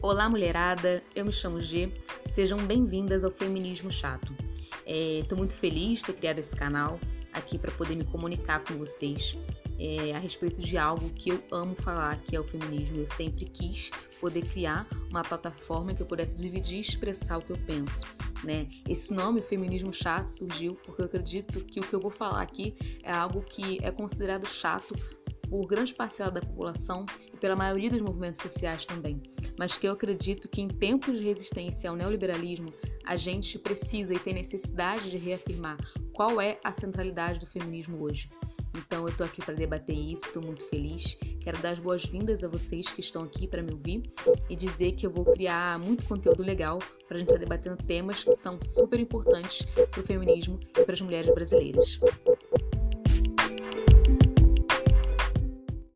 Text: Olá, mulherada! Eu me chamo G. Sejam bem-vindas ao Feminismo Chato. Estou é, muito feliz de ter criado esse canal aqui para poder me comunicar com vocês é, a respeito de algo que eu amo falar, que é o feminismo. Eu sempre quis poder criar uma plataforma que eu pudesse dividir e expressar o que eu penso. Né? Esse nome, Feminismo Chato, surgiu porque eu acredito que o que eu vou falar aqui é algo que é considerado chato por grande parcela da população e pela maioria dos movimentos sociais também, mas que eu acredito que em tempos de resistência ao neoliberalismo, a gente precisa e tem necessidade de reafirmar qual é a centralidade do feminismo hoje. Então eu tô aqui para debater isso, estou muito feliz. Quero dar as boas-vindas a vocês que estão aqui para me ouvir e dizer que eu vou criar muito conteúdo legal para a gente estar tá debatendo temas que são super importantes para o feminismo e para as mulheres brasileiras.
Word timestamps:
Olá, 0.00 0.28
mulherada! 0.28 1.02
Eu 1.12 1.26
me 1.26 1.32
chamo 1.32 1.60
G. 1.60 1.92
Sejam 2.30 2.56
bem-vindas 2.58 3.24
ao 3.24 3.32
Feminismo 3.32 3.90
Chato. 3.90 4.32
Estou 4.86 5.36
é, 5.36 5.38
muito 5.38 5.56
feliz 5.56 5.98
de 5.98 6.04
ter 6.04 6.12
criado 6.12 6.38
esse 6.38 6.54
canal 6.54 7.00
aqui 7.32 7.58
para 7.58 7.72
poder 7.72 7.96
me 7.96 8.04
comunicar 8.04 8.62
com 8.62 8.74
vocês 8.74 9.36
é, 9.76 10.14
a 10.14 10.18
respeito 10.20 10.62
de 10.62 10.78
algo 10.78 11.10
que 11.10 11.30
eu 11.30 11.42
amo 11.50 11.74
falar, 11.74 12.16
que 12.22 12.36
é 12.36 12.40
o 12.40 12.44
feminismo. 12.44 12.98
Eu 12.98 13.08
sempre 13.08 13.44
quis 13.46 13.90
poder 14.20 14.42
criar 14.42 14.86
uma 15.10 15.22
plataforma 15.22 15.92
que 15.92 16.00
eu 16.00 16.06
pudesse 16.06 16.40
dividir 16.40 16.76
e 16.76 16.80
expressar 16.80 17.38
o 17.38 17.42
que 17.42 17.50
eu 17.50 17.58
penso. 17.66 18.06
Né? 18.44 18.68
Esse 18.88 19.12
nome, 19.12 19.42
Feminismo 19.42 19.92
Chato, 19.92 20.28
surgiu 20.28 20.76
porque 20.84 21.02
eu 21.02 21.06
acredito 21.06 21.60
que 21.64 21.80
o 21.80 21.82
que 21.82 21.92
eu 21.92 21.98
vou 21.98 22.10
falar 22.10 22.40
aqui 22.40 22.76
é 23.02 23.10
algo 23.10 23.42
que 23.42 23.80
é 23.82 23.90
considerado 23.90 24.46
chato 24.46 24.94
por 25.48 25.66
grande 25.66 25.94
parcela 25.94 26.30
da 26.30 26.40
população 26.40 27.04
e 27.32 27.36
pela 27.36 27.56
maioria 27.56 27.90
dos 27.90 28.00
movimentos 28.00 28.40
sociais 28.40 28.84
também, 28.84 29.20
mas 29.58 29.76
que 29.76 29.86
eu 29.86 29.92
acredito 29.92 30.48
que 30.48 30.60
em 30.60 30.68
tempos 30.68 31.18
de 31.18 31.24
resistência 31.24 31.90
ao 31.90 31.96
neoliberalismo, 31.96 32.72
a 33.04 33.16
gente 33.16 33.58
precisa 33.58 34.12
e 34.12 34.18
tem 34.18 34.34
necessidade 34.34 35.10
de 35.10 35.16
reafirmar 35.16 35.78
qual 36.12 36.40
é 36.40 36.58
a 36.62 36.72
centralidade 36.72 37.38
do 37.38 37.46
feminismo 37.46 38.02
hoje. 38.02 38.28
Então 38.76 39.06
eu 39.08 39.16
tô 39.16 39.24
aqui 39.24 39.42
para 39.44 39.54
debater 39.54 39.96
isso, 39.96 40.26
estou 40.26 40.42
muito 40.42 40.64
feliz. 40.66 41.16
Quero 41.40 41.58
dar 41.58 41.70
as 41.70 41.78
boas-vindas 41.78 42.44
a 42.44 42.48
vocês 42.48 42.86
que 42.88 43.00
estão 43.00 43.22
aqui 43.22 43.46
para 43.46 43.62
me 43.62 43.72
ouvir 43.72 44.02
e 44.48 44.54
dizer 44.54 44.92
que 44.92 45.06
eu 45.06 45.10
vou 45.10 45.24
criar 45.24 45.78
muito 45.78 46.04
conteúdo 46.04 46.42
legal 46.42 46.78
para 47.06 47.16
a 47.16 47.18
gente 47.18 47.28
estar 47.28 47.38
tá 47.38 47.44
debatendo 47.44 47.76
temas 47.84 48.22
que 48.22 48.32
são 48.34 48.58
super 48.62 49.00
importantes 49.00 49.66
para 49.90 50.00
o 50.00 50.06
feminismo 50.06 50.60
e 50.78 50.84
para 50.84 50.92
as 50.92 51.00
mulheres 51.00 51.32
brasileiras. 51.34 51.98